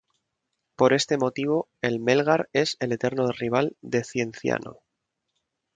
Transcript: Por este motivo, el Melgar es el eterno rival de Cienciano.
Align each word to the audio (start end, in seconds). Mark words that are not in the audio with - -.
Por 0.75 0.93
este 0.93 1.19
motivo, 1.19 1.69
el 1.83 1.99
Melgar 1.99 2.49
es 2.53 2.75
el 2.79 2.91
eterno 2.91 3.27
rival 3.27 3.77
de 3.83 4.03
Cienciano. 4.03 4.79